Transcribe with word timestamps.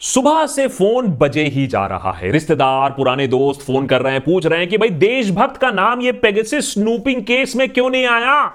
सुबह 0.00 0.46
से 0.46 0.68
फ़ोन 0.68 1.06
बजे 1.06 1.42
ही 1.42 1.66
जा 1.66 1.86
रहा 1.86 2.12
है। 2.12 2.30
रिश्तेदार, 2.30 2.90
पुराने 2.90 3.26
दोस्त 3.26 3.60
फ़ोन 3.60 3.86
कर 3.86 4.02
रहे 4.02 4.12
हैं, 4.12 4.20
पूछ 4.20 4.46
रहे 4.46 4.58
हैं 4.58 4.68
कि 4.68 4.78
भाई, 4.78 4.88
देशभक्त 4.88 5.56
का 5.56 5.70
नाम 5.70 6.00
ये 6.00 6.12
पेगसिस 6.12 6.74
स्नूपिंग 6.74 7.22
केस 7.22 7.56
में 7.56 7.68
क्यों 7.68 7.90
नहीं 7.90 8.06
आया? 8.06 8.46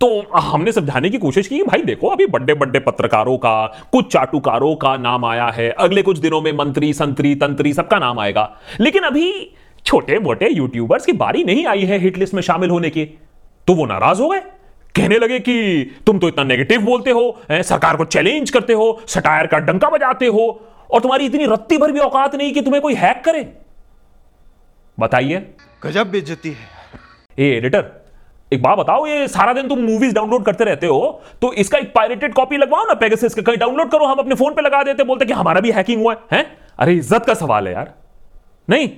तो 0.00 0.38
हमने 0.38 0.72
समझाने 0.72 1.10
की 1.10 1.18
कोशिश 1.18 1.48
की 1.48 1.62
भाई, 1.62 1.82
देखो, 1.82 2.08
अभी 2.08 2.26
बड़े 2.26 2.54
बड़े 2.54 2.80
पत्रकारों 2.80 3.38
का, 3.38 3.66
कुछ 3.92 4.12
चाटुकारों 4.12 4.74
का 4.74 4.96
नाम 4.96 5.24
आया 5.24 5.46
है। 5.46 5.70
अगले 5.70 6.02
कुछ 6.02 6.18
दिनों 6.18 6.40
में 6.40 6.52
मंत्री, 6.52 6.92
संतरी, 6.92 7.34
तंत्री, 7.34 7.72
सबका 7.72 7.98
नाम 7.98 8.18
आएगा। 8.18 8.56
लेकिन 8.80 9.02
अभी 9.02 9.54
छोटे 9.86 10.18
मोटे 10.18 10.48
यूट्यूबर्स 10.52 11.06
की 11.06 11.12
बारी 11.12 11.44
नहीं 11.44 11.66
आई 11.66 11.82
है 11.82 11.98
हिटलिस्ट 11.98 12.34
में 12.34 12.42
शामिल 12.42 12.70
होने 12.70 12.90
की। 12.90 13.04
तो 13.66 13.74
वो 13.74 13.86
नाराज़ 13.86 14.22
हो 14.22 14.28
गए। 14.28 14.42
कहने 14.98 15.18
लगे 15.18 15.38
कि 15.40 15.56
तुम 16.06 16.18
तो 16.18 16.28
इतना 16.28 16.44
नेगेटिव 16.44 16.82
बोलते 16.84 17.10
हो 17.12 17.24
सरकार 17.50 17.96
को 17.96 18.04
चैलेंज 18.06 18.50
करते 18.50 18.72
हो 18.74 18.86
सटायर 19.08 19.46
का 19.46 19.58
डंका 19.60 19.90
बजाते 19.90 20.26
हो 20.28 20.48
और 20.90 21.00
तुम्हारी 21.00 21.26
इतनी 21.26 21.46
रत्ती 21.46 21.78
भर 21.78 21.92
भी 21.92 22.00
औकात 22.00 22.34
नहीं 22.34 22.52
कि 22.52 22.60
तुम्हें 22.62 22.82
कोई 22.82 22.94
हैक 22.96 23.22
करे। 23.24 23.46
बताइए। 24.98 25.46
गजब 25.82 26.10
बेइज्जती 26.10 26.50
है। 26.50 26.66
ए 27.38 27.56
एडिटर 27.56 27.96
एक 28.52 28.62
बात 28.62 28.78
बताओ 28.78 29.06
ये 29.06 29.26
सारा 29.28 29.52
दिन 29.52 29.68
तुम 29.68 29.78
मूवीज़ 29.80 30.14
डाउनलोड 30.14 30.44
करते 30.44 30.64
रहते 30.64 30.86
हो 30.86 31.00
तो 31.42 31.52
इसका 31.54 31.78
एक 31.78 31.92
पायरेटेड 31.94 32.34
कॉपी 32.34 32.56
लगवाओ 32.56 32.86
ना 32.86 32.94
पेगासस 33.00 33.34
का। 33.34 33.42
कहीं 33.42 33.58
डाउनलोड 33.58 33.90
करो 33.90 34.06
हम 34.06 34.18
अपने 34.18 34.34
फ़ोन 34.34 34.54
पे 34.54 34.62
लगा 34.62 34.82
देते 34.84 35.04
बोलते 35.04 35.24
कि 35.24 35.32
हमारा 35.34 35.60
भी 35.60 35.70
हैकिंग 35.72 36.02
हुआ 36.02 36.12
है 36.12 36.18
हैं? 36.32 36.44
अरे 36.78 36.94
इज़्ज़त 36.94 37.26
का 37.26 37.34
सवाल 37.36 37.68
है 37.68 37.74
यार। 37.74 37.94
नहीं 38.68 38.88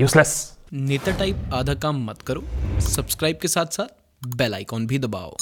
यूजलेस 0.00 0.34
नेता 0.72 1.18
टाइप 1.18 1.54
आधा 1.54 1.74
काम 1.82 2.04
मत 2.06 2.22
करो 2.22 2.42
सब्सक्राइब 2.86 3.38
के 3.42 3.48
साथ 3.48 3.66
साथ 3.72 3.94
बेल 4.26 4.54
आइकॉन 4.54 4.86
भी 4.86 4.98
दबाओ। 4.98 5.34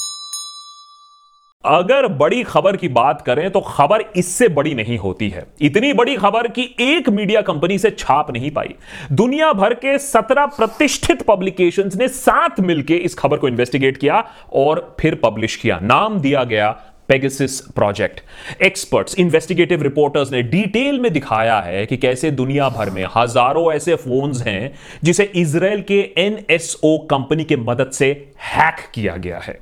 अगर 1.63 2.07
बड़ी 2.07 2.43
खबर 2.43 2.75
की 2.77 2.87
बात 2.87 3.21
करें 3.21 3.49
तो 3.51 3.59
खबर 3.59 4.01
इससे 4.15 4.47
बड़ी 4.47 4.73
नहीं 4.73 4.97
होती 4.97 5.29
है। 5.29 5.45
इतनी 5.61 5.93
बड़ी 5.93 6.15
खबर 6.15 6.47
कि 6.47 6.63
एक 6.79 7.09
मीडिया 7.09 7.41
कंपनी 7.41 7.77
से 7.77 7.91
छाप 7.91 8.31
नहीं 8.31 8.51
पाई। 8.51 8.75
दुनिया 9.11 9.51
भर 9.53 9.73
के 9.73 9.97
सत्रह 9.99 10.45
प्रतिष्ठित 10.47 11.21
पब्लिकेशंस 11.21 11.95
ने 11.95 12.07
साथ 12.07 12.59
मिलकर 12.59 12.93
इस 12.93 13.15
खबर 13.15 13.37
को 13.37 13.47
इन्वेस्टिगेट 13.47 13.97
किया 13.97 14.23
और 14.53 14.95
फिर 14.99 15.15
पब्लिश 15.15 15.55
किया। 15.55 15.79
नाम 15.79 16.19
दिया 16.19 16.43
गया 16.43 16.69
Pegasus 17.09 17.59
project 17.69 18.21
experts 18.63 19.17
investigative 19.19 19.81
reporters 19.83 20.31
ने 20.31 20.41
डिटेल 20.43 20.99
में 20.99 21.11
दिखाया 21.13 21.59
है 21.59 21.85
कि 21.85 21.97
कैसे 21.97 22.31
दुनिया 22.31 22.69
भर 22.69 22.89
में 22.89 23.05
हज़ारों 23.15 23.71
ऐसे 23.73 23.95
फोन्स 23.95 24.41
हैं 24.41 24.73
जिसे 25.03 25.23
इसराइल 25.35 25.81
के 25.81 25.99
एनएसओ 26.17 26.97
कंपनी 27.11 27.43
के 27.43 27.55
मदद 27.57 27.91
से 27.91 28.09
हैक 28.43 28.89
किया 28.93 29.15
गया 29.17 29.39
है। 29.39 29.59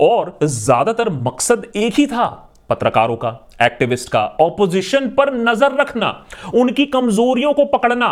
और 0.00 0.38
ज़्यादातर 0.42 1.10
मकसद 1.10 1.66
एक 1.76 1.94
ही 1.94 2.06
था, 2.06 2.26
पत्रकारों 2.70 3.16
का 3.16 3.38
एक्टिविस्ट 3.62 4.08
का 4.08 4.24
ऑपोजिशन 4.40 5.08
पर 5.08 5.32
नज़र 5.34 5.74
रखना, 5.80 6.08
उनकी 6.54 6.86
कमजोरियों 6.86 7.52
को 7.52 7.64
पकड़ना। 7.64 8.08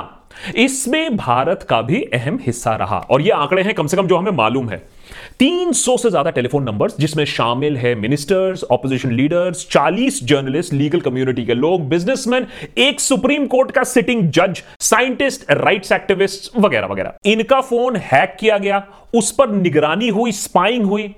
इसमें 0.57 1.17
भारत 1.17 1.63
का 1.63 1.81
भी 1.83 2.03
अहम 2.15 2.39
हिस्सा 2.43 2.75
रहा। 2.77 2.99
और 3.01 3.23
ये 3.23 3.31
आंकड़े 3.31 3.63
हैं 3.63 3.75
कम 3.75 3.87
से 3.87 3.97
कम 3.97 4.07
जो 4.07 4.17
हमें 4.17 4.33
मालूम 4.33 4.69
है। 4.71 4.83
300 5.43 5.97
से 5.99 6.11
ज़्यादा 6.11 6.31
टेलीफोन 6.31 6.63
नंबर 6.65 6.91
जिसमें 7.01 7.25
शामिल 7.25 7.77
है 7.77 7.95
ministers 7.95 8.63
opposition 8.71 9.13
leaders 9.13 9.67
40 9.71 10.19
journalist 10.25 10.73
legal 10.73 11.01
community 11.01 11.45
के 11.47 11.55
लोग 11.55 11.89
बिजनेसमैन 11.89 12.47
एक 12.79 13.01
सुप्रीम 13.01 13.47
कोर्ट 13.47 13.71
का 13.71 13.83
सिटिंग 13.85 14.29
जज 14.31 14.63
साइंटिस्ट 14.81 15.51
राइट्स 15.53 15.93
एक्टिविस्ट 15.93 16.59
वगैरह 16.59 16.87
वगैरह। 16.87 17.31
इनका 17.31 17.61
फ़ोन 17.61 17.97
हैक 18.03 18.37
किया 18.41 18.59
गया, 18.59 18.83
उस 19.15 19.33
पर 19.33 19.51
निगरानी 19.53 20.09
हुई 20.11 20.33
स्पाइंग 20.35 20.85
हुई 20.85 21.13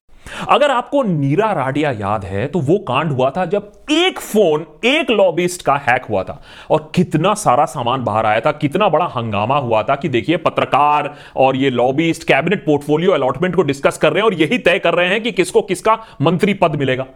अगर 0.49 0.71
आपको 0.71 1.03
नीरा 1.03 1.51
राडिया 1.53 1.91
याद 1.91 2.25
है 2.25 2.47
तो 2.47 2.61
वो 2.61 2.79
कांड 2.79 3.11
हुआ 3.13 3.31
था 3.31 3.45
जब 3.45 3.71
एक 3.91 4.19
फ़ोन, 4.19 4.67
एक 4.85 5.11
लॉबिस्ट 5.11 5.63
का 5.63 5.75
हैक 5.79 6.05
हुआ 6.05 6.23
था। 6.23 6.41
और 6.71 6.91
कितना 6.95 7.35
सारा 7.35 7.65
सामान 7.65 8.05
बाहर 8.05 8.27
आया 8.27 8.41
था, 8.41 8.53
कितना 8.53 8.89
बड़ा 8.89 9.05
हंगामा 9.07 9.59
हुआ 9.59 9.83
था 9.83 9.97
कि 9.97 10.09
देखिए, 10.09 10.37
पत्रकार 10.37 11.15
और 11.37 11.57
ये 11.57 11.71
लॉबिस्ट 11.71 12.25
कैबिनेट 12.25 12.65
पोर्टफोलियो 12.67 13.13
अलॉटमेंट 13.13 13.57
को 13.57 13.63
डिस्कस 13.63 13.99
कर 13.99 14.13
रहे 14.13 14.23
हैं 14.23 14.27
और 14.27 14.35
यही 14.35 14.59
तय 14.59 14.79
कर 14.79 14.95
रहे 14.95 15.09
हैं 15.09 15.23
कि 15.23 15.33
किसको 15.33 15.63
किसका 15.63 15.99
मंत्री 16.21 16.55
पद 16.55 16.77
मिलेगा। 16.77 17.07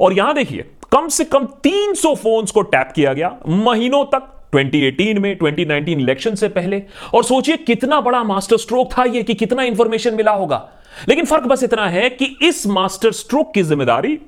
और 0.00 0.12
यहाँ 0.12 0.34
देखिए, 0.34 0.70
कम 0.92 1.08
से 1.08 1.24
कम 1.24 1.46
300 1.62 2.14
फोन्स 2.14 2.50
को 2.50 2.62
टैप 2.62 2.92
किया 2.94 3.12
गया। 3.12 3.36
महीनों 3.48 4.04
तक 4.04 4.28
2018 4.52 5.18
में 5.18 5.36
2019 5.38 5.98
इलेक्शन 5.98 6.34
से 6.34 6.48
पहले। 6.48 6.82
और 7.14 7.24
सोचिए 7.24 7.56
कितना 7.56 8.00
बड़ा 8.00 8.22
मास्टर 8.24 8.56
स्ट्रोक 8.56 8.92
था 8.92 9.04
यह 9.04 9.22
कि 9.22 9.34
कितना 9.34 9.62
इंफॉर्मेशन 9.62 10.14
मिला 10.14 10.32
होगा। 10.32 10.68
लेकिन 11.08 11.24
फ़र्क 11.24 11.44
बस 11.44 11.62
इतना 11.62 11.86
है 11.88 12.08
कि 12.10 12.36
इस 12.42 12.66
मास्टर 12.66 13.12
स्ट्रोक 13.12 13.54
की 13.54 13.62
ज़िम्मेदारी 13.62 14.18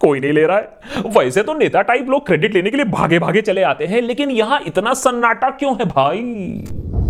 कोई 0.00 0.20
नहीं 0.20 0.32
ले 0.32 0.42
रहा 0.42 0.56
है। 0.56 1.02
वैसे 1.08 1.42
तो 1.42 1.54
नेता 1.54 1.82
टाइप 1.82 2.08
लोग 2.08 2.26
क्रेडिट 2.26 2.54
लेने 2.54 2.70
के 2.70 2.76
लिए 2.76 2.86
भागे 2.86 3.18
भागे 3.18 3.40
चले 3.42 3.62
आते 3.62 3.86
हैं, 3.86 4.02
लेकिन 4.02 4.30
यहाँ 4.30 4.60
इतना 4.66 4.94
सन्नाटा 4.94 5.50
क्यों 5.50 5.74
है 5.74 5.84
भाई? 5.84 6.22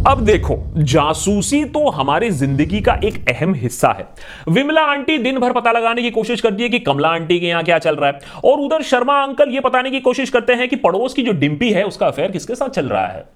अब 0.09 0.21
देखो, 0.21 0.57
जासूसी 0.79 1.65
तो 1.65 1.89
हमारी 1.91 2.31
ज़िंदगी 2.31 2.81
का 2.81 2.93
एक 3.05 3.29
अहम 3.29 3.53
हिस्सा 3.55 3.89
है। 3.89 4.07
विमला 4.49 4.83
आंटी 4.83 5.17
दिन 5.19 5.39
भर 5.39 5.53
पता 5.53 5.73
लगाने 5.73 6.03
की 6.03 6.11
कोशिश 6.11 6.41
करती 6.41 6.63
है 6.63 6.69
कि 6.69 6.79
कमला 6.79 7.09
आंटी 7.09 7.39
के 7.41 7.47
यहाँ 7.47 7.63
क्या 7.65 7.79
चल 7.79 7.97
रहा 7.97 8.11
है, 8.11 8.21
और 8.45 8.61
उधर 8.61 8.83
शर्मा 8.83 9.23
अंकल 9.23 9.51
ये 9.51 9.61
बताने 9.61 9.91
की 9.91 10.01
कोशिश 10.01 10.31
करते 10.31 10.53
हैं 10.53 10.69
कि 10.69 10.77
पड़ोस 10.77 11.15
की 11.15 11.23
जो 11.23 11.33
डिम्पी 11.35 11.71
है, 11.73 11.85
उसका 11.85 12.07
अफेयर 12.07 12.31
किसके 12.31 12.55
साथ 12.55 12.69
चल 12.69 12.87
रहा 12.87 13.07
है। 13.07 13.27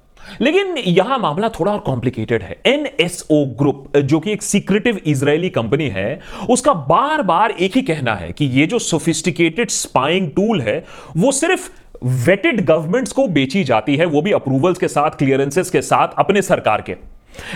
लेकिन 0.40 0.76
यहाँ 0.78 1.18
मामला 1.18 1.48
थोड़ा 1.50 1.72
और 1.72 1.78
कॉम्प्लिकेटेड 1.80 2.42
है। 2.42 2.56
एनएसओ 2.66 3.44
ग्रुप 3.58 3.96
जो 3.98 4.20
कि 4.20 4.32
एक 4.32 4.42
सीक्रेटिव 4.42 5.00
इजरायली 5.06 5.48
कंपनी 5.50 5.88
है, 5.88 6.20
उसका 6.50 6.72
बार 6.72 7.22
बार 7.22 7.50
एक 7.50 7.76
ही 7.76 7.82
कहना 7.82 8.14
है 8.14 8.32
कि 8.32 8.44
ये 8.50 8.66
जो 8.66 8.78
सोफिस्टिकेटेड 8.80 9.70
स्पाइंग 9.70 10.30
टूल 10.30 10.60
है, 10.60 10.84
वो 11.16 11.32
सिर्फ़ 11.32 11.70
वेटेड 12.04 12.64
गवर्नमेंट्स 12.64 13.12
को 13.12 13.28
बेची 13.28 13.64
जाती 13.64 13.96
है, 13.96 14.04
वो 14.04 14.22
भी 14.22 14.32
अप्रूवल्स 14.32 14.78
के 14.78 14.88
साथ 14.88 15.10
क्लियरेंसेस 15.10 15.70
के 15.70 15.82
साथ, 15.82 16.08
अपने 16.18 16.42
सरकार 16.42 16.82
के। 16.82 16.96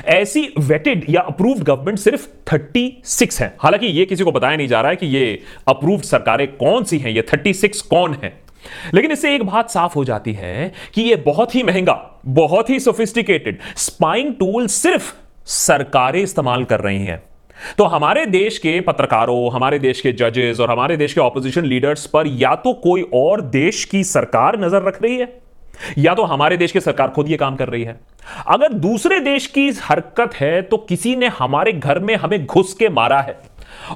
ऐसी 0.04 0.52
वेटेड 0.58 1.06
या 1.08 1.20
अप्रूव्ड 1.20 1.62
गवर्नमेंट 1.62 1.98
सिर्फ़ 1.98 2.28
36 2.46 3.40
है। 3.40 3.56
हालाँकि 3.60 3.86
ये 3.86 4.04
किसी 4.04 4.24
को 4.24 4.32
बताया 4.32 4.56
नहीं 4.56 4.68
जा 4.68 4.80
रहा 4.80 4.90
है 4.90 4.96
कि 4.96 5.06
ये 5.06 5.42
अप्रूव्ड 5.68 6.04
सरकारें 6.04 6.48
कौन 6.48 6.84
सी 6.84 6.98
हैं, 6.98 7.10
ये 7.10 7.22
36 7.22 7.82
कौन 7.82 8.14
है। 8.24 8.40
लेकिन 8.94 9.12
इससे 9.12 9.34
एक 9.34 9.42
बात 9.42 9.70
साफ़ 9.70 9.94
हो 9.94 10.04
जाती 10.04 10.32
है 10.32 10.72
कि 10.94 11.02
यह 11.02 11.22
बहुत 11.26 11.54
ही 11.54 11.62
महँगा, 11.62 12.20
बहुत 12.26 12.70
ही 12.70 12.80
सोफिस्टिकेटेड 12.80 13.58
स्पाइंग 13.76 14.34
टूल 14.34 14.66
सिर्फ़ 14.66 15.14
सरकारें 15.46 16.22
इस्तेमाल 16.22 16.64
कर 16.64 16.80
रही 16.80 17.04
हैं। 17.04 17.22
तो 17.78 17.84
हमारे 17.86 18.24
देश 18.26 18.58
के 18.58 18.80
पत्रकारों, 18.80 19.52
हमारे 19.52 19.78
देश 19.78 20.00
के 20.00 20.12
जजेस 20.12 20.60
और 20.60 20.70
हमारे 20.70 20.96
देश 20.96 21.12
के 21.12 21.20
ऑपोजिशन 21.20 21.64
लीडर्स 21.64 22.06
पर 22.06 22.26
या 22.26 22.54
तो 22.56 22.72
कोई 22.74 23.02
और 23.14 23.40
देश 23.40 23.84
की 23.84 24.02
सरकार 24.04 24.58
नज़र 24.60 24.82
रख 24.82 25.02
रही 25.02 25.16
है, 25.16 25.32
या 25.98 26.14
तो 26.14 26.22
हमारे 26.24 26.56
देश 26.56 26.72
की 26.72 26.80
सरकार 26.80 27.10
खुद 27.10 27.30
यह 27.30 27.36
काम 27.36 27.56
कर 27.56 27.68
रही 27.68 27.82
है। 27.84 27.98
अगर 28.48 28.72
दूसरे 28.74 29.20
देश 29.20 29.46
की 29.46 29.68
हरकत 29.82 30.34
है 30.34 30.60
तो 30.62 30.76
किसी 30.78 31.14
ने 31.16 31.26
हमारे 31.38 31.72
घर 31.72 31.98
में 31.98 32.14
हमें 32.16 32.44
घुस 32.46 32.74
के 32.74 32.88
मारा 32.90 33.20
है। 33.20 33.38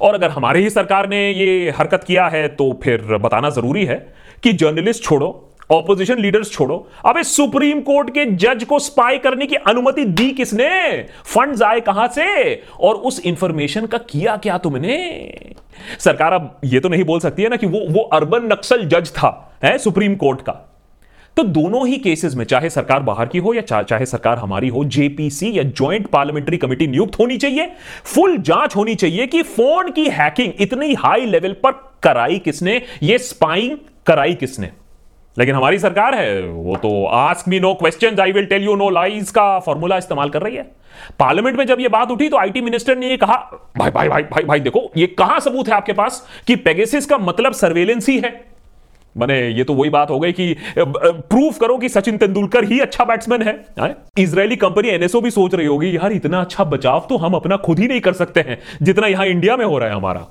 और 0.01 0.15
अगर 0.15 0.31
हमारे 0.31 0.61
ही 0.61 0.71
सरकार 0.71 1.09
ने 1.09 1.31
यह 1.31 1.75
हरकत 1.79 2.05
किया 2.05 2.27
है 2.29 2.47
तो 2.49 2.73
फिर 2.83 3.17
बताना 3.19 3.51
ज़रूरी 3.51 3.85
है 3.85 3.97
कि 4.43 4.53
जर्नलिस्ट 4.55 5.05
छोड़ो। 5.05 5.31
ऑपोजिशन 5.73 6.19
लीडर्स 6.19 6.51
छोड़ो। 6.53 6.89
अबे 7.07 7.23
सुप्रीम 7.23 7.81
कोर्ट 7.81 8.11
के 8.11 8.25
जज 8.25 8.65
को 8.65 8.79
स्पाई 8.79 9.19
करने 9.19 9.47
की 9.47 9.57
अनुमति 9.57 10.05
दी 10.05 10.31
किसने? 10.31 11.03
फंड्स 11.25 11.63
आए 11.63 11.81
कहाँ 11.81 12.09
से? 12.09 12.55
और 12.81 12.95
उस 12.95 13.21
इंफॉर्मेशन 13.21 13.87
का 13.87 13.99
किया 13.99 14.37
क्या 14.37 14.59
तुमने? 14.59 15.55
सरकार 15.99 16.33
अब 16.33 16.61
ये 16.65 16.81
तो 16.81 16.89
नहीं 16.89 17.05
बोल 17.05 17.21
सकती 17.21 17.43
है 17.43 17.49
ना 17.49 17.57
कि 17.57 17.67
वो 17.67 17.87
वो 17.91 18.03
अर्बन 18.03 18.53
नक्सल 18.53 18.85
जज 18.85 19.11
था 19.11 19.59
है 19.65 19.79
सुप्रीम 19.79 20.15
कोर्ट 20.15 20.41
का। 20.41 20.53
तो 21.37 21.43
दोनों 21.43 21.87
ही 21.89 21.97
केसेस 21.97 22.35
में 22.35 22.45
चाहे 22.45 22.71
सरकार 22.71 23.03
बाहर 23.03 23.27
की 23.27 23.39
हो 23.39 23.55
या 23.55 23.61
चा, 23.61 23.83
चाहे 23.83 24.07
सरकार 24.07 24.39
हमारी 24.39 24.69
हो 24.69 24.85
जेपीसी 24.85 25.59
या 25.59 25.63
ज्वाइंट 25.63 26.07
पार्लियामेंट्री 26.07 26.57
कमेटी 26.57 26.87
नियुक्त 26.87 27.19
होनी 27.19 27.37
चाहिए। 27.37 27.71
फुल 28.05 28.37
जाँच 28.39 28.77
होनी 28.77 28.95
चाहिए 28.95 29.27
कि 29.27 29.43
फ़ोन 29.43 29.91
की 29.91 30.09
हैकिंग 30.09 30.53
इतनी 30.61 30.95
हाई 30.95 31.27
लेवल 31.27 31.53
पर 31.53 31.73
कराई 32.03 32.39
किसने? 32.39 32.83
ये 33.03 33.19
स्पाइंग 33.19 33.77
कराई 34.07 34.35
किसने? 34.35 34.71
लेकिन 35.37 35.55
हमारी 35.55 35.79
सरकार 35.79 36.15
है, 36.15 36.43
वो 36.43 36.77
तो 36.77 37.05
ask 37.07 37.49
me 37.49 37.61
no 37.61 37.73
question 37.75 38.21
I 38.21 38.33
will 38.33 38.47
tell 38.47 38.65
you 38.65 38.75
no 38.77 38.89
lies 38.91 39.31
का 39.31 39.59
फॉर्मूला 39.61 39.97
इस्तेमाल 39.99 40.31
कर 40.31 40.43
रही 40.43 40.57
है। 40.57 40.63
पार्लियामेंट 41.19 41.59
में 41.59 41.65
जब 41.67 41.81
ये 41.81 41.89
बात 41.89 42.11
उठी 42.11 42.29
तो 42.29 42.37
आईटी 42.37 42.61
मिनिस्टर 42.61 42.97
ने 42.97 43.11
ये 43.11 43.17
कहा, 43.17 43.37
भाई 43.79 43.91
भाई 43.91 44.09
भाई 44.09 44.23
भाई 44.23 44.45
भाई, 44.45 44.61
देखो, 44.61 44.91
ये 44.97 45.07
कहाँ 45.09 45.39
सबूत 45.41 45.69
है 45.69 45.75
आपके 45.75 45.93
पास 45.95 46.27
कि 46.47 46.57
पेगेसिस 46.59 47.07
का 47.07 47.19
मतलब 47.19 47.53
सर्वेलेंस 47.55 48.09
ही 48.09 48.19
है? 48.19 48.33
मैंने 49.15 49.39
ये 49.49 49.65
तो 49.65 49.75
वही 49.75 49.91
बात 49.91 50.11
हो 50.11 50.19
गई 50.21 50.33
कि 50.33 50.55
प्रूफ 50.79 51.59
करो 51.59 51.77
कि 51.79 51.89
सचिन 51.89 52.17
तेंदुलकर 52.17 52.65
ही 52.65 52.79
अच्छा 52.81 53.05
बैट्समैन 53.05 53.43
है। 53.43 53.95
इजरायली 54.19 54.57
कंपनी 54.57 54.89
एनएसओ 54.89 55.21
भी 55.21 55.31
सोच 55.31 55.55
रही 55.55 55.67
होगी, 55.67 55.97
यार, 55.97 56.13
इतना 56.13 56.41
अच्छा 56.41 56.65
बचाव 56.67 57.07
तो 57.09 57.17
हम 57.17 57.35
अपना 57.35 57.57
खुद 57.59 57.79
ही 57.79 57.89
नहीं 57.89 58.01
कर 58.01 58.13
सकते 58.15 58.41
हैं, 58.41 58.59
जितना 58.83 59.07
यहाँ 59.07 59.27
इंडिया 59.27 59.57
में 59.57 59.65
हो 59.65 59.79
रहा 59.79 59.89
है 59.89 59.95
हमारा। 59.95 60.27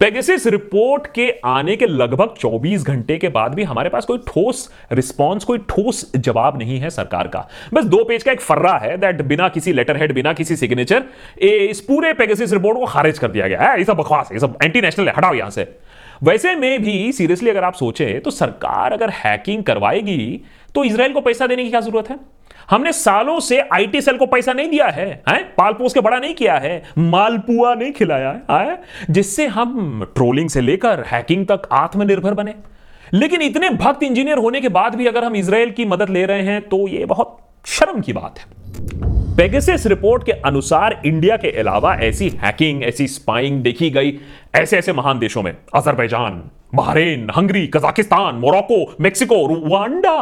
पेगेसिस 0.00 0.46
रिपोर्ट 0.46 1.06
के 1.14 1.28
आने 1.44 1.76
के 1.76 1.86
लगभग 1.86 2.34
24 2.36 2.82
घंटे 2.84 3.16
के 3.18 3.28
बाद 3.28 3.54
भी 3.54 3.62
हमारे 3.64 3.90
पास 3.90 4.04
कोई 4.04 4.18
ठोस 4.26 4.68
रिस्पांस 4.92 5.44
कोई 5.44 5.58
ठोस 5.68 6.10
जवाब 6.16 6.58
नहीं 6.58 6.78
है 6.80 6.90
सरकार 6.90 7.28
का। 7.28 7.46
बस 7.74 7.84
दो 7.86 8.02
पेज 8.04 8.22
का 8.22 8.32
एक 8.32 8.40
फर्रा 8.40 8.76
है 8.78 8.96
दैट 8.98 9.22
बिना 9.24 9.48
किसी 9.48 9.72
लेटर 9.72 9.96
हेड 9.96 10.14
बिना 10.14 10.32
किसी 10.32 10.56
सिग्नेचर 10.56 11.04
इस 11.40 11.80
पूरे 11.80 12.12
पेगेसिस 12.14 12.52
रिपोर्ट 12.52 12.78
को 12.78 12.86
खारिज 12.86 13.18
कर 13.18 13.30
दिया 13.30 13.48
गया 13.48 13.62
है। 13.62 13.78
ये 13.78 13.84
सब 13.84 13.96
बकवास 13.96 14.28
है, 14.30 14.36
ये 14.36 14.40
सब 14.40 14.58
एंटी 14.62 14.80
नेशनल 14.80 15.08
है, 15.08 15.14
हटाओ 15.16 15.34
यहाँ 15.34 15.50
से। 15.50 15.68
वैसे 16.22 16.54
में 16.54 16.82
भी 16.82 17.12
सीरियसली 17.12 17.50
अगर 17.50 17.64
आप 17.64 17.74
सोचें 17.74 18.20
तो 18.20 18.30
सरकार 18.30 18.92
अगर 18.92 19.10
हैकिंग 19.14 19.64
करवाएगी 19.64 20.40
तो 20.74 20.84
इसराइल 20.84 21.12
को 21.12 21.20
पैसा 21.20 21.46
देने 21.46 21.64
की 21.64 21.70
क्या 21.70 21.80
ज़रूरत 21.80 22.10
है? 22.10 22.18
हमने 22.70 22.92
सालों 22.92 23.38
से 23.40 23.60
आईटी 23.72 24.00
सेल 24.00 24.16
को 24.16 24.26
पैसा 24.26 24.52
नहीं 24.52 24.68
दिया 24.70 24.86
है, 24.86 25.06
है? 25.28 25.38
पाल 25.58 25.72
पोस 25.72 25.94
के 25.94 26.00
बड़ा 26.00 26.18
नहीं 26.18 26.34
किया 26.34 26.54
है 26.54 26.82
मालपुआ 26.98 27.74
नहीं 27.74 27.92
खिलाया 27.92 28.40
है? 28.50 28.78
जिससे 29.10 29.46
हम 29.46 30.04
ट्रोलिंग 30.14 30.48
से 30.50 30.60
लेकर 30.60 31.04
हैकिंग 31.12 31.46
तक 31.46 31.68
आत्मनिर्भर 31.72 32.34
बने 32.34 32.54
लेकिन 33.14 33.42
इतने 33.42 33.70
भक्त 33.70 34.02
इंजीनियर 34.02 34.38
होने 34.38 34.60
के 34.60 34.68
बाद 34.68 34.94
भी 34.94 35.06
अगर 35.06 35.24
हम 35.24 35.36
इसराइल 35.36 35.70
की 35.70 35.84
मदद 35.84 36.10
ले 36.10 36.24
रहे 36.26 36.42
हैं 36.42 36.60
तो 36.68 36.86
यह 36.88 37.06
बहुत 37.06 37.38
शर्म 37.68 38.00
की 38.00 38.12
बात 38.12 38.38
है 38.38 38.62
पेगेसिस 39.36 39.86
रिपोर्ट 39.86 40.24
के 40.26 40.32
अनुसार 40.46 41.00
इंडिया 41.06 41.36
के 41.36 41.50
अलावा 41.50 41.94
ऐसी 42.02 42.28
हैकिंग 42.42 42.82
ऐसी 42.84 43.06
स्पाइंग 43.08 43.62
देखी 43.62 43.90
गई 43.90 44.12
ऐसे 44.54 44.78
ऐसे 44.78 44.92
महान 44.92 45.18
देशों 45.18 45.42
में 45.42 45.56
Azerbaijan 45.74 46.42
Bahrain 46.74 47.28
Hungary 47.36 47.66
Kazakhstan 47.66 48.34
Morocco 48.36 48.84
Mexico 49.00 49.46
Rwanda 49.46 50.18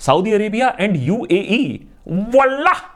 Saudi 0.00 0.32
Arabia 0.32 0.74
and 0.80 0.96
UAE 0.98 1.80
वल्लाह 2.08 2.88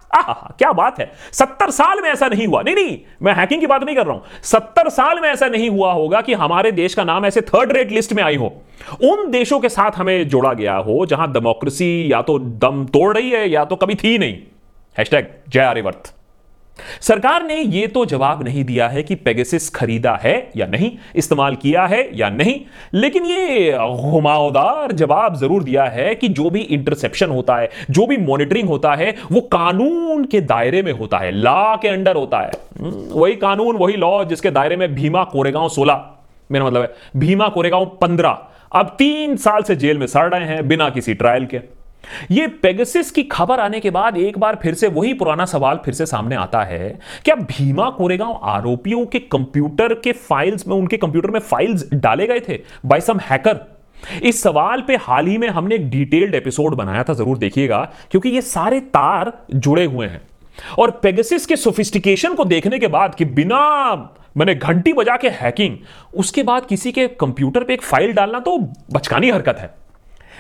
क्या 0.58 0.70
बात 0.72 0.98
है? 1.00 1.10
सत्तर 1.32 1.70
साल 1.70 2.00
में 2.02 2.08
ऐसा 2.10 2.26
नहीं 2.28 2.46
हुआ। 2.46 2.60
नहीं 2.62 2.74
नहीं, 2.74 2.98
मैं 3.22 3.34
हैकिंग 3.34 3.60
की 3.60 3.66
बात 3.66 3.84
नहीं 3.84 3.96
कर 3.96 4.06
रहा 4.06 4.14
हूँ। 4.14 4.22
सत्तर 4.42 4.88
साल 4.88 5.20
में 5.20 5.28
ऐसा 5.28 5.46
नहीं 5.48 5.70
हुआ 5.70 5.92
होगा 5.92 6.20
कि 6.20 6.34
हमारे 6.34 6.72
देश 6.72 6.94
का 6.94 7.04
नाम 7.04 7.26
ऐसे 7.26 7.40
थर्ड 7.42 7.72
रेट 7.72 7.92
लिस्ट 7.92 8.12
में 8.12 8.22
आई 8.22 8.36
हो। 8.36 8.52
उन 9.04 9.30
देशों 9.30 9.58
के 9.60 9.68
साथ 9.68 9.96
हमें 9.96 10.28
जोड़ा 10.28 10.52
गया 10.52 10.76
हो 10.78 11.04
जहाँ 11.06 11.32
डेमोक्रेसी 11.32 12.12
या 12.12 12.20
तो 12.22 12.38
दम 12.38 12.84
तोड़ 12.86 13.16
रही 13.16 13.30
है 13.30 13.48
या 13.50 13.64
तो 13.64 13.76
कभी 13.76 13.94
थी 13.94 14.18
नहीं। 14.18 14.38
हैशटैग 14.96 15.26
जय 15.48 15.60
आर्यवर्त। 15.60 16.14
सरकार 17.00 17.42
ने 17.42 17.56
यह 17.56 17.86
तो 17.86 18.04
जवाब 18.04 18.42
नहीं 18.42 18.64
दिया 18.64 18.88
है 18.88 19.02
कि 19.02 19.14
पेगेसिस 19.14 19.68
खरीदा 19.70 20.14
है 20.22 20.34
या 20.56 20.66
नहीं 20.66 20.90
इस्तेमाल 21.16 21.56
किया 21.56 21.84
है 21.86 22.08
या 22.16 22.28
नहीं 22.30 22.54
लेकिन 22.94 23.26
यह 23.26 23.78
घुमावदार 24.10 24.92
जवाब 24.92 25.36
ज़रूर 25.36 25.64
दिया 25.64 25.84
है 25.84 26.14
कि 26.14 26.28
जो 26.30 26.50
भी 26.50 26.60
इंटरसेप्शन 26.60 27.30
होता 27.30 27.56
है 27.56 27.70
जो 27.90 28.06
भी 28.06 28.16
मॉनिटरिंग 28.16 28.68
होता 28.68 28.94
है 28.94 29.14
वो 29.32 29.40
कानून 29.52 30.24
के 30.24 30.40
दायरे 30.42 30.82
में 30.82 30.92
होता 30.92 31.18
है 31.18 31.30
लॉ 31.30 31.76
के 31.76 31.88
अंडर 31.88 32.16
होता 32.16 32.40
है। 32.40 32.50
हम्म, 32.80 33.06
वही 33.10 33.34
कानून 33.36 33.76
वही 33.76 33.96
लॉ 33.96 34.24
जिसके 34.24 34.50
दायरे 34.50 34.76
में 34.76 34.94
भीमा 34.94 35.24
कोरेगांव 35.24 35.68
सोलह 35.68 36.04
मेरा 36.50 36.66
मतलब 36.66 36.82
है 36.82 37.20
भीमा 37.20 37.48
कोरेगांव 37.48 37.84
पंद्रह 38.00 38.38
अब 38.72 38.94
तीन 38.98 39.36
साल 39.36 39.62
से 39.62 39.76
जेल 39.76 39.98
में 39.98 40.06
सड़ 40.06 40.28
रहे 40.34 40.46
हैं 40.46 40.66
बिना 40.68 40.88
किसी 40.90 41.14
ट्रायल 41.14 41.46
के। 41.46 41.60
ये 42.30 42.46
पेगसिस 42.62 43.10
की 43.10 43.22
खबर 43.24 43.60
आने 43.60 43.80
के 43.80 43.90
बाद 43.90 44.16
एक 44.16 44.38
बार 44.38 44.58
फिर 44.62 44.74
से 44.74 44.88
वही 44.88 45.12
पुराना 45.14 45.44
सवाल 45.44 45.80
फिर 45.84 45.94
से 45.94 46.06
सामने 46.06 46.36
आता 46.36 46.62
है। 46.62 46.88
क्या 47.24 47.34
भीमा 47.36 47.88
कोरेगांव 47.90 48.40
आरोपियों 48.44 49.04
के 49.06 49.18
कंप्यूटर 49.20 49.94
के 49.94 50.12
फाइल्स 50.12 50.66
में, 50.66 50.76
उनके 50.76 50.96
कंप्यूटर 50.96 51.30
में 51.30 51.40
फाइल्स 51.40 51.88
डाले 51.94 52.26
गए 52.26 52.40
थे? 52.40 52.60
By 52.86 53.00
some 53.00 53.18
hacker. 53.20 53.60
इस 54.22 54.42
सवाल 54.42 54.80
पे 54.80 54.96
हाल 54.96 55.26
ही 55.26 55.36
में 55.38 55.48
हमने 55.48 55.74
एक 55.74 55.88
डिटेल्ड 55.90 56.34
एपिसोड 56.34 56.74
बनाया 56.74 57.02
था, 57.02 57.14
ज़रूर 57.14 57.38
देखिएगा, 57.38 57.82
क्योंकि 58.10 58.28
ये 58.28 58.40
सारे 58.42 58.80
तार 58.80 59.32
जुड़े 59.52 59.84
हुए 59.84 60.06
हैं। 60.06 60.20
और 60.78 60.90
पेगसिस 61.02 61.46
के 61.46 61.56
सोफिस्टिकेशन 61.56 62.34
को 62.34 62.44
देखने 62.44 62.78
के 62.78 62.86
बाद 62.88 63.14
कि 63.14 63.24
बिना 63.24 63.92
मैंने 64.36 64.54
घंटी 64.54 64.92
बजा 64.92 65.16
के 65.16 65.28
हैकिंग 65.30 65.76
उसके 66.14 66.42
बाद 66.42 66.66
किसी 66.66 66.92
के 66.92 67.06
कंप्यूटर 67.10 67.64
पे 67.64 67.74
एक 67.74 67.82
फ़ाइल 67.82 68.12
डालना 68.12 68.38
तो 68.38 68.58
बचकानी 68.92 69.30
हरकत 69.30 69.58
है। 69.58 69.74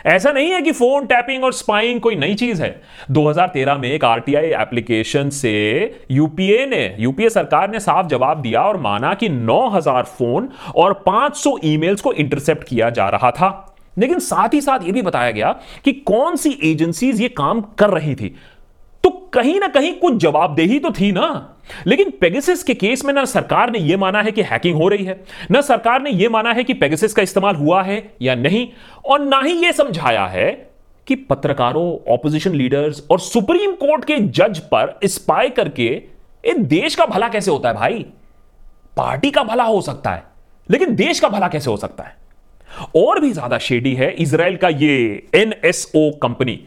ऐसा 0.06 0.32
नहीं 0.32 0.50
है 0.50 0.62
कि 0.62 0.72
फ़ोन 0.72 1.06
टैपिंग 1.06 1.44
और 1.44 1.52
स्पाइंग 1.52 2.00
कोई 2.00 2.16
नई 2.16 2.34
चीज़ 2.34 2.62
है। 2.62 2.82
2013 3.10 3.78
में 3.78 3.90
एक 3.90 4.04
आरटीआई 4.04 4.44
एप्लीकेशन 4.44 5.30
से 5.30 6.00
यूपीए 6.10 6.66
ने, 6.66 6.96
यूपीए 6.98 7.28
सरकार 7.28 7.70
ने 7.70 7.80
साफ़ 7.80 8.06
जवाब 8.06 8.40
दिया 8.40 8.62
और 8.62 8.76
माना 8.76 9.14
कि 9.14 9.28
9000 9.28 10.02
फ़ोन 10.02 10.48
और 10.76 10.92
500 10.92 11.58
ईमेल्स 11.64 12.00
को 12.00 12.12
इंटरसेप्ट 12.12 12.64
किया 12.64 12.90
जा 12.90 13.08
रहा 13.08 13.30
था। 13.30 13.76
लेकिन 13.98 14.18
साथ 14.18 14.48
ही 14.54 14.60
साथ 14.60 14.78
यह 14.86 14.92
भी 14.92 15.02
बताया 15.02 15.30
गया 15.30 15.56
कि 15.84 15.92
कौन 15.92 16.36
सी 16.36 16.58
एजेंसीज 16.64 17.20
ये 17.20 17.28
काम 17.28 17.60
कर 17.60 17.90
रही 17.90 18.14
थी? 18.14 18.36
तो 19.04 19.10
कहीं 19.10 19.60
ना 19.60 19.68
कहीं 19.68 19.94
कुछ 19.94 20.14
जवाबदेही 20.16 20.78
तो 20.78 20.90
थी 20.90 21.12
ना। 21.12 21.53
लेकिन 21.86 22.10
पेगसिस 22.20 22.62
के 22.62 22.74
केस 22.74 23.04
में 23.04 23.12
ना 23.14 23.24
सरकार 23.24 23.70
ने 23.70 23.78
यह 23.78 23.98
माना 23.98 24.22
है 24.22 24.32
कि 24.32 24.42
हैकिंग 24.42 24.76
हो 24.76 24.88
रही 24.88 25.04
है, 25.04 25.20
ना 25.50 25.60
सरकार 25.60 26.02
ने 26.02 26.10
यह 26.10 26.30
माना 26.30 26.52
है 26.52 26.64
कि 26.64 26.74
पेगसिस 26.74 27.14
का 27.14 27.22
इस्तेमाल 27.22 27.56
हुआ 27.56 27.82
है 27.82 28.02
या 28.22 28.34
नहीं, 28.34 28.68
और 29.04 29.20
ना 29.20 29.40
ही 29.40 29.52
यह 29.52 29.72
समझाया 29.72 30.26
है 30.26 30.50
कि 31.06 31.14
पत्रकारों 31.14 32.12
ऑपोजिशन 32.12 32.54
लीडर्स 32.54 33.02
और 33.10 33.20
सुप्रीम 33.20 33.72
कोर्ट 33.72 34.04
के 34.04 34.18
जज 34.18 34.58
पर 34.72 34.98
स्पाई 35.04 35.48
करके 35.50 35.86
एक 36.44 36.64
देश 36.64 36.94
का 36.94 37.06
भला 37.06 37.28
कैसे 37.28 37.50
होता 37.50 37.68
है 37.68 37.74
भाई? 37.74 38.06
पार्टी 38.96 39.30
का 39.30 39.42
भला 39.42 39.64
हो 39.64 39.80
सकता 39.80 40.10
है, 40.10 40.22
लेकिन 40.70 40.94
देश 40.96 41.20
का 41.20 41.28
भला 41.28 41.48
कैसे 41.48 41.70
हो 41.70 41.76
सकता 41.76 42.04
है? 42.04 42.16
और 42.96 43.20
भी 43.20 43.32
ज़्यादा 43.32 43.58
शेडी 43.58 43.94
है 43.94 44.10
इसराइल 44.12 44.56
का 44.56 44.68
ये 44.68 44.96
एनएसओ 45.34 46.10
कंपनी 46.22 46.58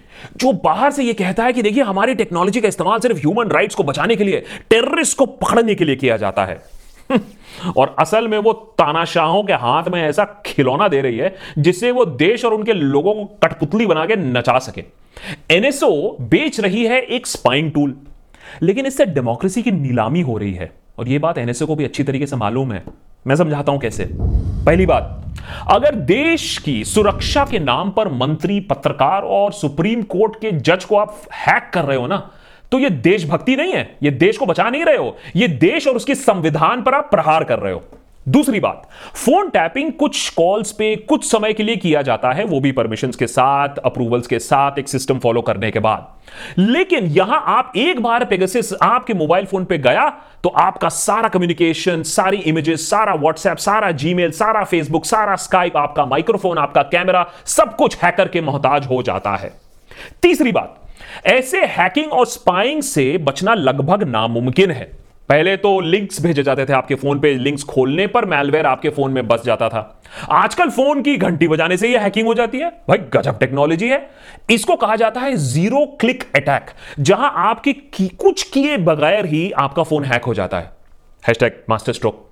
जो 0.41 0.51
बाहर 0.53 0.91
से 0.91 1.03
ये 1.03 1.13
कहता 1.13 1.43
है 1.43 1.53
कि 1.53 1.61
देखिए, 1.61 1.83
हमारी 1.83 2.15
टेक्नोलॉजी 2.15 2.61
का 2.61 2.67
इस्तेमाल 2.67 2.99
सिर्फ़ 2.99 3.17
ह्यूमन 3.17 3.49
राइट्स 3.49 3.75
को 3.75 3.83
बचाने 3.83 4.15
के 4.15 4.23
लिए 4.23 4.43
टेररिस्ट 4.69 5.17
को 5.17 5.25
पकड़ने 5.25 5.75
के 5.75 5.85
लिए 5.85 5.95
किया 5.95 6.17
जाता 6.17 6.45
है। 6.45 6.61
और 7.77 7.95
असल 7.99 8.27
में 8.27 8.37
वो 8.37 8.53
तानाशाहों 8.77 9.43
के 9.43 9.53
हाथ 9.53 9.83
में 9.83 10.01
ऐसा 10.01 10.25
खिलौना 10.45 10.87
दे 10.87 11.01
रही 11.01 11.17
है, 11.17 11.35
जिससे 11.57 11.91
वो 11.91 12.05
देश 12.05 12.45
और 12.45 12.53
उनके 12.53 12.73
लोगों 12.73 13.13
को 13.13 13.25
कठपुतली 13.43 13.85
बना 13.85 14.05
के 14.05 14.15
नचा 14.15 14.57
सके। 14.59 14.83
एनएसओ 15.51 16.17
बेच 16.21 16.59
रही 16.59 16.85
है 16.85 17.01
एक 17.01 17.27
स्पाइंग 17.27 17.71
टूल 17.71 17.95
लेकिन 18.61 18.85
इससे 18.85 19.05
डेमोक्रेसी 19.05 19.61
की 19.61 19.71
नीलामी 19.71 20.21
हो 20.21 20.37
रही 20.37 20.53
है। 20.53 20.71
और 20.99 21.07
यह 21.07 21.19
बात 21.19 21.37
एनएसओ 21.37 21.65
को 21.65 21.75
भी 21.75 21.85
अच्छी 21.85 22.03
तरीके 22.03 22.27
से 22.27 22.35
मालूम 22.35 22.71
है। 22.73 22.83
मैं 23.27 23.35
समझाता 23.35 23.71
हूँ 23.71 23.79
कैसे। 23.79 24.07
पहली 24.13 24.85
बात, 24.85 25.13
अगर 25.71 25.95
देश 25.95 26.57
की 26.57 26.83
सुरक्षा 26.85 27.45
के 27.45 27.59
नाम 27.59 27.89
पर 27.91 28.07
मंत्री, 28.13 28.59
पत्रकार 28.61 29.21
और 29.23 29.51
सुप्रीम 29.53 30.01
कोर्ट 30.05 30.35
के 30.35 30.51
जज 30.51 30.85
को 30.85 30.95
आप 30.97 31.21
हैक 31.35 31.69
कर 31.73 31.85
रहे 31.85 31.97
हो 31.97 32.07
ना 32.07 32.17
तो 32.71 32.79
ये 32.79 32.89
देशभक्ति 32.89 33.55
नहीं 33.55 33.73
है, 33.73 33.97
ये 34.03 34.11
देश 34.13 34.37
को 34.37 34.45
बचा 34.45 34.69
नहीं 34.69 34.85
रहे 34.85 34.97
हो, 34.97 35.15
ये 35.35 35.47
देश 35.47 35.87
और 35.87 35.95
उसके 35.95 36.15
संविधान 36.15 36.81
पर 36.83 36.93
आप 36.93 37.07
प्रहार 37.11 37.43
कर 37.43 37.59
रहे 37.59 37.73
हो। 37.73 37.83
दूसरी 38.27 38.59
बात 38.59 38.87
फ़ोन 39.15 39.49
टैपिंग 39.49 39.91
कुछ 39.91 40.29
कॉल्स 40.29 40.71
पे 40.71 40.95
कुछ 41.09 41.25
समय 41.25 41.53
के 41.53 41.63
लिए 41.63 41.75
किया 41.75 42.01
जाता 42.01 42.31
है, 42.31 42.45
वो 42.45 42.59
भी 42.59 42.71
परमिशन 42.71 43.11
के 43.11 43.27
साथ 43.27 43.77
अप्रूवल्स 43.85 44.27
के 44.27 44.39
साथ, 44.39 44.79
एक 44.79 44.87
सिस्टम 44.87 45.19
फॉलो 45.19 45.41
करने 45.41 45.71
के 45.71 45.79
बाद। 45.79 46.59
लेकिन 46.59 47.05
यहाँ 47.07 47.43
आप 47.47 47.71
एक 47.77 47.99
बार 47.99 48.25
पेगसिस 48.25 48.73
आपके 48.73 49.13
मोबाइल 49.13 49.45
फ़ोन 49.45 49.65
पे 49.65 49.77
गया 49.77 50.09
तो 50.43 50.49
आपका 50.57 50.89
सारा 50.89 51.29
कम्युनिकेशन 51.29 52.03
सारी 52.03 52.37
इमेजेस 52.43 52.89
सारा 52.89 53.13
व्हाट्सएप 53.15 53.57
सारा 53.57 53.91
जीमेल 53.93 54.31
सारा 54.31 54.63
फेसबुक 54.63 55.05
सारा 55.05 55.35
स्काइप 55.37 55.77
आपका 55.77 56.05
माइक्रोफोन 56.05 56.57
आपका 56.57 56.83
कैमरा 56.85 57.25
सब 57.45 57.75
कुछ 57.75 57.97
हैकर 58.03 58.27
के 58.27 58.41
मोहताज 58.41 58.87
हो 58.87 59.01
जाता 59.03 59.35
है। 59.35 59.51
तीसरी 60.21 60.51
बात, 60.51 60.79
ऐसे 61.25 61.65
हैकिंग 61.69 62.13
और 62.13 62.25
स्पाइंग 62.27 62.81
से 62.83 63.17
बचना 63.17 63.53
लगभग 63.53 64.03
नामुमकिन 64.03 64.71
है। 64.71 64.91
पहले 65.29 65.55
तो 65.57 65.79
लिंक्स 65.79 66.21
भेजे 66.21 66.43
जाते 66.43 66.65
थे 66.65 66.73
आपके 66.73 66.95
फ़ोन 66.95 67.19
पे 67.19 67.33
लिंक्स 67.35 67.63
खोलने 67.63 68.05
पर 68.07 68.25
मैलवेयर 68.25 68.65
आपके 68.65 68.89
फ़ोन 68.89 69.11
में 69.11 69.27
बस 69.27 69.41
जाता 69.45 69.67
था। 69.69 70.01
आजकल 70.31 70.69
फ़ोन 70.69 71.01
की 71.01 71.15
घंटी 71.17 71.47
बजाने 71.47 71.77
से 71.77 71.89
ये 71.89 71.97
हैकिंग 71.97 72.27
हो 72.27 72.33
जाती 72.33 72.59
है। 72.59 72.69
भाई 72.89 72.97
गजब 73.13 73.39
टेक्नोलॉजी 73.39 73.89
है। 73.89 74.09
इसको 74.49 74.75
कहा 74.75 74.95
जाता 74.95 75.21
है 75.21 75.35
ज़ीरो 75.35 75.85
क्लिक 76.01 76.23
अटैक 76.35 76.71
जहाँ 77.01 77.31
आपके 77.39 77.73
की, 77.73 78.07
कुछ 78.07 78.43
किए 78.43 78.77
बगैर 78.77 79.25
ही 79.25 79.49
आपका 79.57 79.83
फ़ोन 79.83 80.05
हैक 80.05 80.23
हो 80.23 80.33
जाता 80.33 80.59
है। 80.59 80.71
हैशटैग 81.23 81.61
मास्टर 81.69 81.93
स्ट्रोक 81.93 82.25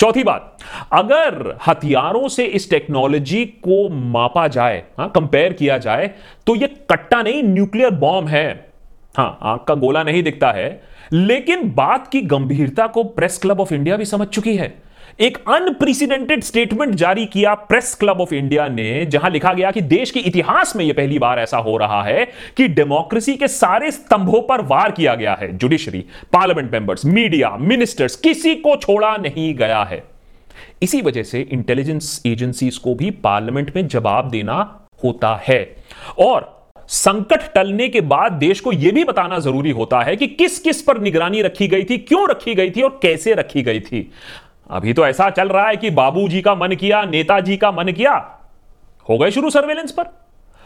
चौथी 0.00 0.22
बात 0.24 0.58
अगर 0.92 1.56
हथियारों 1.66 2.28
से 2.28 2.44
इस 2.44 2.70
टेक्नोलॉजी 2.70 3.44
को 3.64 3.88
मापा 3.88 4.46
जाए 4.48 4.82
हाँ 4.98 5.10
कंपेयर 5.14 5.52
किया 5.52 5.76
जाए 5.78 6.10
तो 6.46 6.54
यह 6.56 6.76
कट्टा 6.90 7.22
नहीं 7.22 7.42
न्यूक्लियर 7.44 7.90
बॉम्ब 7.90 8.28
है। 8.28 8.67
हाँ 9.18 9.38
आँख 9.42 9.64
का 9.68 9.74
गोला 9.74 10.02
नहीं 10.02 10.22
दिखता 10.22 10.50
है, 10.52 10.68
लेकिन 11.12 11.70
बात 11.70 12.06
की 12.08 12.20
गंभीरता 12.22 12.86
को 12.86 13.02
प्रेस 13.04 13.38
क्लब 13.38 13.60
ऑफ़ 13.60 13.72
इंडिया 13.74 13.96
भी 13.96 14.04
समझ 14.04 14.26
चुकी 14.26 14.56
है। 14.56 14.72
एक 15.20 15.38
अनप्रेसिडेंटेड 15.48 16.42
स्टेटमेंट 16.42 16.94
जारी 16.94 17.24
किया 17.26 17.54
प्रेस 17.54 17.94
क्लब 17.94 18.20
ऑफ़ 18.20 18.34
इंडिया 18.34 18.66
ने, 18.68 19.04
जहाँ 19.06 19.30
लिखा 19.30 19.52
गया 19.52 19.70
कि 19.70 19.80
देश 19.80 20.10
के 20.10 20.20
इतिहास 20.20 20.74
में 20.76 20.84
यह 20.84 20.92
पहली 20.92 21.18
बार 21.18 21.38
ऐसा 21.38 21.58
हो 21.58 21.76
रहा 21.76 22.02
है 22.02 22.24
कि 22.56 22.68
डेमोक्रेसी 22.68 23.34
के 23.36 23.48
सारे 23.48 23.90
स्तंभों 23.90 24.40
पर 24.42 24.60
वार 24.60 24.90
किया 24.90 25.14
गया 25.14 25.34
है। 25.34 25.56
Judiciary 25.56 26.04
parliament 26.32 26.70
members 26.72 27.04
media 27.04 27.50
ministers 27.56 28.16
किसी 28.16 28.54
को 28.54 28.76
छोड़ा 28.76 29.16
नहीं 29.16 29.54
गया 29.54 29.82
है। 29.82 30.02
इसी 30.82 31.00
वजह 31.02 31.22
से 31.22 31.40
इंटेलिजेंस 31.42 32.22
एजेंसीज 32.26 32.78
को 32.78 32.94
भी 32.94 33.10
पार्लियामेंट 33.10 33.74
में 33.76 33.86
जवाब 33.88 34.30
देना 34.30 34.60
होता 35.04 35.34
है। 35.48 35.60
और 36.18 36.57
संकट 36.88 37.52
टलने 37.54 37.88
के 37.88 38.00
बाद 38.00 38.32
देश 38.32 38.60
को 38.60 38.72
यह 38.72 38.92
भी 38.92 39.04
बताना 39.04 39.38
ज़रूरी 39.38 39.70
होता 39.70 40.00
है 40.00 40.16
कि 40.16 40.26
किस 40.28 40.58
किस 40.58 40.82
पर 40.82 41.00
निगरानी 41.00 41.42
रखी 41.42 41.68
गई 41.68 41.84
थी, 41.84 41.98
क्यों 41.98 42.28
रखी 42.30 42.54
गई 42.54 42.70
थी 42.70 42.82
और 42.82 42.98
कैसे 43.02 43.34
रखी 43.34 43.62
गई 43.62 43.80
थी। 43.80 44.10
अभी 44.70 44.92
तो 44.92 45.06
ऐसा 45.06 45.28
चल 45.30 45.48
रहा 45.48 45.66
है 45.68 45.76
कि 45.76 45.90
बाबूजी 45.90 46.40
का 46.42 46.54
मन 46.54 46.74
किया, 46.74 47.04
नेताजी 47.04 47.56
का 47.56 47.72
मन 47.72 47.92
किया। 47.92 48.14
हो 49.08 49.18
गए 49.18 49.30
शुरू 49.30 49.50
सर्वेलेंस 49.50 49.92
पर। 49.92 50.04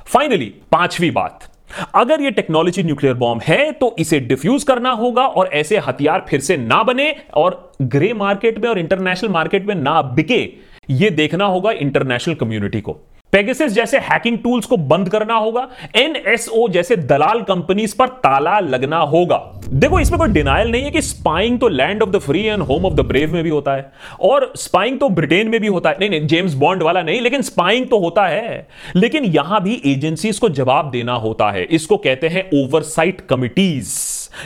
फाइनली 0.06 0.46
पांचवी 0.72 1.10
बात। 1.10 1.48
अगर 1.94 2.20
ये 2.20 2.30
टेक्नोलॉजी 2.30 2.82
न्यूक्लियर 2.82 3.14
बॉम्ब 3.14 3.42
है 3.42 3.70
तो 3.72 3.94
इसे 3.98 4.18
डिफ्यूज 4.20 4.64
करना 4.64 4.90
होगा 4.92 5.26
और 5.26 5.48
ऐसे 5.52 5.78
हथियार 5.78 6.24
फिर 6.28 6.40
से 6.40 6.56
ना 6.56 6.82
बने 6.82 7.14
और 7.34 7.72
ग्रे 7.82 8.12
मार्केट 8.14 8.58
में 8.58 8.68
और 8.68 8.78
इंटरनेशनल 8.78 9.30
मार्केट 9.30 9.66
में 9.66 9.74
ना 9.74 10.00
बिके, 10.02 10.42
ये 10.90 11.10
देखना 11.10 11.44
होगा 11.44 11.70
इंटरनेशनल 11.72 12.34
कम्युनिटी 12.34 12.80
को। 12.80 13.00
पेगसिस 13.32 13.72
जैसे 13.72 13.98
हैकिंग 14.00 14.36
टूल्स 14.38 14.66
को 14.66 14.76
बंद 14.76 15.08
करना 15.08 15.34
होगा 15.34 15.68
एनएसओ 15.96 16.66
जैसे 16.68 16.96
दलाल 16.96 17.40
कंपनीज़ 17.42 17.94
पर 17.98 18.06
ताला 18.06 18.58
लगना 18.60 18.98
होगा। 18.98 19.36
देखो, 19.64 20.00
इसमें 20.00 20.18
कोई 20.18 20.28
डिनाइल 20.28 20.70
नहीं 20.70 20.82
है 20.82 20.90
कि 20.90 21.02
स्पाइंग 21.02 21.58
तो 21.60 21.68
land 21.68 22.02
of 22.02 22.10
the 22.10 22.18
free 22.18 22.42
and 22.44 22.62
home 22.62 22.86
of 22.86 22.94
the 22.94 23.00
brave 23.00 23.32
में 23.34 23.42
भी 23.42 23.50
होता 23.50 23.74
है, 23.74 23.90
और 24.20 24.52
स्पाइंग 24.56 24.98
तो 25.00 25.08
ब्रिटेन 25.10 25.48
में 25.48 25.60
भी 25.60 25.66
होता 25.66 25.90
है। 25.90 25.96
नहीं 26.00 26.10
नहीं 26.10 26.26
जेम्स 26.26 26.54
बॉन्ड 26.54 26.82
वाला 26.82 27.02
नहीं, 27.02 27.20
लेकिन 27.20 27.42
स्पाइंग 27.42 27.86
तो 27.86 27.98
होता 27.98 28.26
है। 28.26 28.66
लेकिन 28.96 29.24
यहाँ 29.26 29.62
भी 29.62 29.80
एजेंसीज 29.86 30.38
को 30.38 30.48
जवाब 30.50 30.90
देना 30.90 31.12
होता 31.14 31.50
है। 31.50 31.64
इसको 31.64 31.96
कहते 31.98 32.28
हैं 32.28 32.48
ओवरसाइट 32.54 33.20
कमिटीज 33.20 33.94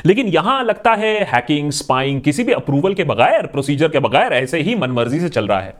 लेकिन 0.06 0.26
यहाँ 0.26 0.62
लगता 0.64 0.92
है 0.94 1.12
हैकिंग 1.24 1.70
स्पाइंग 1.72 2.20
किसी 2.20 2.44
भी 2.44 2.52
अप्रूवल 2.52 2.94
के 2.94 3.04
बगैर 3.04 3.46
प्रोसीजर 3.46 3.88
के 3.88 3.98
बगैर, 3.98 4.32
ऐसे 4.32 4.60
ही 4.60 4.74
मनमर्जी 4.74 5.20
से 5.20 5.28
चल 5.28 5.46
रहा 5.46 5.60
है। 5.60 5.74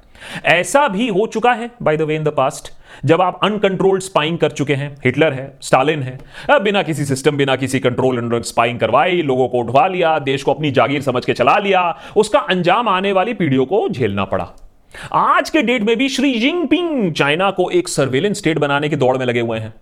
ऐसा 0.44 0.86
भी 0.88 1.08
हो 1.08 1.26
चुका 1.26 1.52
है 1.52 1.70
by 1.82 1.96
the 1.96 2.02
way 2.02 2.16
in 2.16 2.24
the 2.24 2.28
past 2.28 2.72
जब 3.04 3.22
आप 3.22 3.40
अनकंट्रोल्ड 3.44 4.02
स्पाइंग 4.02 4.38
कर 4.38 4.50
चुके 4.50 4.74
हैं, 4.74 4.94
हिटलर 5.04 5.32
है, 5.32 5.52
स्टालिन 5.62 6.02
है 6.02 6.18
बिना 6.60 6.82
किसी 6.82 7.04
सिस्टम 7.04 7.36
बिना 7.36 7.56
किसी 7.56 7.80
कंट्रोल 7.80 8.40
स्पाइंग 8.42 8.78
करवाई, 8.78 9.22
लोगों 9.22 9.48
को 9.48 9.58
उठवा 9.58 9.86
लिया, 9.86 10.18
देश 10.18 10.42
को 10.42 10.52
अपनी 10.52 10.70
जागीर 10.70 11.02
समझ 11.02 11.24
के 11.24 11.32
चला 11.32 11.56
लिया, 11.58 11.96
उसका 12.16 12.38
अंजाम 12.40 12.88
आने 12.88 13.12
वाली 13.12 13.34
पीढ़ियों 13.34 13.66
को 13.66 13.88
झेलना 13.88 14.24
पड़ा। 14.24 14.48
आज 15.12 15.50
के 15.50 15.62
डेट 15.62 15.82
में 15.82 15.96
भी 15.96 16.08
श्री 16.08 16.32
जिनपिंग 16.34 17.12
चाइना 17.12 17.50
को 17.50 17.70
एक 17.70 17.88
सर्वेलेंस 17.88 18.38
स्टेट 18.38 18.58
बनाने 18.58 18.88
की 18.88 18.96
दौड़ 18.96 19.16
में 19.18 19.26
लगे 19.26 19.40
हुए 19.40 19.58
हैं। 19.58 19.74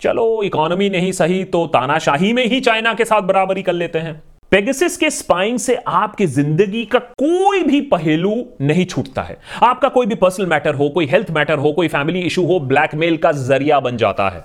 चलो 0.00 0.42
इकोनॉमी 0.42 0.88
नहीं 0.90 1.10
सही 1.12 1.42
तो 1.44 1.66
तानाशाही 1.66 2.32
में 2.32 2.44
ही 2.46 2.60
चाइना 2.60 2.94
के 2.94 3.04
साथ 3.04 3.22
बराबरी 3.22 3.62
कर 3.62 3.72
लेते 3.72 3.98
हैं। 3.98 4.22
पेगसिस 4.52 4.96
के 4.96 5.08
स्पाइंग 5.10 5.58
से 5.58 5.74
आपकी 5.76 6.26
ज़िंदगी 6.26 6.84
का 6.84 6.98
कोई 6.98 7.62
भी 7.62 7.80
पहलू 7.82 8.34
नहीं 8.60 8.84
छूटता 8.86 9.22
है। 9.22 9.36
आपका 9.62 9.88
कोई 9.88 10.06
भी 10.06 10.14
पर्सनल 10.14 10.46
मैटर 10.46 10.74
हो, 10.74 10.88
कोई 10.88 11.06
हेल्थ 11.06 11.30
मैटर 11.30 11.58
हो, 11.58 11.72
कोई 11.72 11.88
फैमिली 11.88 12.20
इशू 12.20 12.44
हो 12.46 12.58
ब्लैकमेल 12.62 13.16
का 13.16 13.32
ज़रिया 13.32 13.80
बन 13.80 13.96
जाता 13.96 14.28
है। 14.28 14.44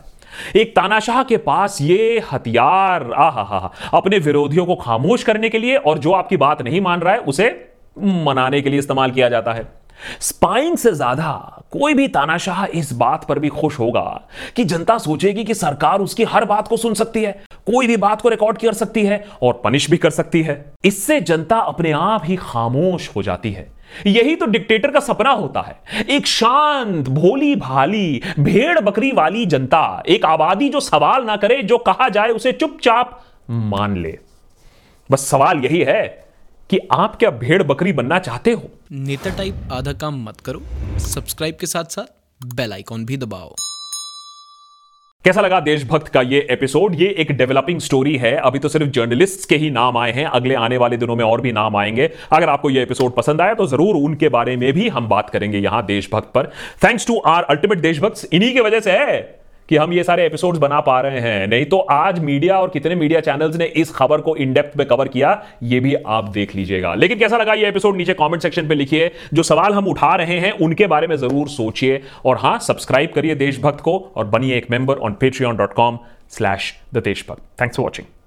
एक 0.56 0.76
तानाशाह 0.76 1.24
के 1.24 1.38
पास 1.40 1.78
ये 1.82 2.22
हथियार 2.32 3.12
आ 3.14 3.30
हा 3.30 3.44
हा 3.44 3.72
अपने 3.94 4.18
विरोधियों 4.20 4.66
को 4.66 4.76
खामोश 4.76 5.24
करने 5.24 5.50
के 5.50 5.60
लिए 5.60 5.76
और 5.78 5.98
जो 5.98 6.12
आपकी 6.12 6.38
बात 6.38 6.62
नहीं 6.62 6.82
मान 6.82 7.02
रहा 7.02 7.14
है, 7.14 7.20
उसे 7.20 7.50
मनाने 7.98 8.62
के 8.62 8.70
लिए 8.70 8.80
इस्तेमाल 8.80 9.12
किया 9.12 9.30
जाता 9.30 9.54
है। 9.54 9.68
स्पाइंग 10.22 10.78
से 10.78 10.92
ज़्यादा 10.92 11.32
कोई 11.72 11.94
भी 11.94 12.08
तानाशाह 12.08 12.66
इस 12.74 12.92
बात 12.94 13.26
पर 13.26 13.40
भी 13.40 13.50
खुश 13.50 13.80
होगा 13.80 14.22
कि 14.56 14.64
जनता 14.66 14.98
सोचेगी 14.98 15.44
कि 15.44 15.54
सरकार 15.54 16.02
उसकी 16.02 16.24
हर 16.24 16.46
बात 16.46 16.68
को 16.68 16.78
सुन 16.78 16.94
सकती 16.94 17.24
है, 17.24 17.32
कोई 17.68 17.88
भी 17.88 17.98
बात 17.98 18.22
को 18.22 18.30
रिकॉर्ड 18.30 18.58
कर 18.58 18.74
सकती 18.74 19.06
है 19.06 19.24
और 19.44 19.62
पनिश 19.64 19.90
भी 19.90 19.98
कर 19.98 20.10
सकती 20.10 20.42
है। 20.42 20.64
इससे 20.86 21.20
जनता 21.22 21.58
अपने 21.58 21.92
आप 21.92 22.22
ही 22.26 22.36
खामोश 22.36 23.10
हो 23.16 23.24
जाती 23.24 23.52
है। 23.52 23.68
यही 24.08 24.36
तो 24.36 24.46
डिक्टेटर 24.46 24.92
का 24.92 25.00
सपना 25.00 25.32
होता 25.32 25.62
है। 25.62 26.06
एक 26.08 26.28
शांत 26.28 27.08
भोली 27.10 27.56
भाली 27.56 28.22
भेड़ 28.40 28.80
बकरी 28.80 29.12
वाली 29.12 29.46
जनता, 29.46 30.04
एक 30.08 30.26
आबादी 30.26 30.70
जो 30.70 30.80
सवाल 30.80 31.24
ना 31.26 31.36
करे, 31.36 31.62
जो 31.64 31.78
कहा 31.80 32.10
जाए 32.10 32.30
उसे 32.30 32.52
चुपचाप 32.52 33.20
मान 33.50 33.98
ले। 33.98 34.18
बस 35.10 35.28
सवाल 35.28 35.60
यही 35.60 35.80
है 35.82 36.29
कि 36.70 36.80
आप 36.92 37.16
क्या 37.16 37.30
भेड़ 37.32 37.64
बकरी 37.64 37.92
बनना 37.94 38.18
चाहते 38.20 38.52
हो? 38.52 38.70
नेता 38.92 39.30
टाइप 39.30 39.70
आधा 39.72 39.94
काम 39.94 40.24
मत 40.26 40.42
करो। 40.42 40.62
सब्सक्राइब 41.00 41.58
के 41.60 41.68
साथ 41.68 41.84
साथ 41.84 42.46
बेल 42.56 42.74
आइकॉन 42.74 43.06
भी 43.06 43.18
दबाओ। 43.18 43.56
कैसा 45.26 45.42
लगा 45.42 45.60
देशभक्त 45.60 46.08
का 46.08 46.22
ये 46.22 46.46
एपिसोड 46.52 46.96
ये 46.96 47.08
एक 47.20 47.32
डेवलपिंग 47.32 47.80
स्टोरी 47.80 48.16
है। 48.18 48.36
अभी 48.38 48.60
तो 48.60 48.70
सिर्फ़ 48.70 48.90
जर्नलिस्ट 48.90 49.50
के 49.50 49.56
ही 49.56 49.70
नाम 49.70 49.98
आए 49.98 50.12
हैं। 50.12 50.26
अगले 50.26 50.56
आने 50.56 50.78
वाले 50.78 50.98
दिनों 50.98 51.16
में 51.16 51.26
और 51.26 51.42
भी 51.42 51.52
नाम 51.52 51.76
आएँगे। 51.76 52.10
अगर 52.32 52.50
आपको 52.50 52.70
ये 52.70 52.84
एपिसोड 52.84 53.16
पसंद 53.16 53.42
आया 53.42 53.54
तो 53.54 53.68
ज़रूर 53.68 53.96
उनके 53.96 54.30
बारे 54.30 54.56
में 54.58 54.72
भी 54.74 54.88
हम 54.90 55.08
बात 55.08 55.30
करेंगे 55.30 55.58
यहाँ 55.58 55.86
देशभक्त 55.86 56.32
पर। 56.36 56.52
थैंक्स 56.84 57.08
टू 57.08 57.18
आर 57.28 57.44
अल्टीमेट 57.44 57.80
देशभक्त 57.80 58.28
इन्हीं 58.34 58.54
की 58.54 58.60
वजह 58.60 58.80
से 58.80 58.92
है। 58.92 59.22
कि 59.70 59.76
हम 59.76 59.94
ये 59.94 60.04
सारे 60.04 60.26
एपिसोड्स 60.26 60.60
बना 60.60 60.80
पा 60.82 61.00
रहे 61.02 61.20
हैं। 61.20 61.48
नहीं 61.48 61.66
तो 61.66 61.78
आज 61.92 62.20
मीडिया 62.20 62.60
और 62.60 62.70
कितने 62.70 62.96
मीडिया 62.96 63.20
चैनल्स 63.22 63.56
ने 63.56 63.66
इस 63.78 63.92
खबर 63.92 64.22
को 64.22 64.36
इन 64.36 64.54
डेप्थ 64.54 64.78
में 64.78 64.86
कवर 64.88 65.08
किया, 65.08 65.42
ये 65.64 65.80
भी 65.80 65.94
आप 65.96 66.30
देख 66.30 66.56
लीजिएगा। 66.56 66.94
लेकिन 66.96 67.20
कैसा 67.20 67.38
लगा 67.38 67.54
ये 67.54 67.68
एपिसोड 67.68 67.98
नीचे 67.98 68.14
कमेंट 68.14 68.42
सेक्शन 68.42 68.68
पे 68.68 68.76
लिखिए। 68.76 69.12
जो 69.34 69.44
सवाल 69.44 69.74
हम 69.74 69.88
उठा 69.88 70.14
रहे 70.16 70.40
हैं, 70.40 70.52
उनके 70.52 70.88
बारे 70.88 71.08
में 71.08 71.16
ज़रूर 71.16 71.48
सोचिए। 71.50 72.02
और 72.26 72.38
हाँ 72.38 72.58
सब्सक्राइब 72.60 73.12
करिए 73.16 73.36
देशभक्त 73.38 73.82
को 73.82 73.98
और 74.16 74.26
बनिए 74.28 74.58
एक 74.58 74.72
member 74.72 74.98
on 74.98 75.18
Patreon 75.46 75.58
dot 75.58 75.74
com 75.74 76.00
slash 76.30 76.74
the 76.94 77.04
Deshbhakt 77.04 77.42
thanks 77.62 77.78
for 77.78 77.84
watching 77.84 78.19